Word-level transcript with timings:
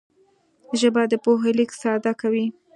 ژبه 0.79 1.01
د 1.11 1.13
پوهې 1.23 1.51
لېږد 1.57 1.77
ساده 1.81 2.11
کوي 2.21 2.45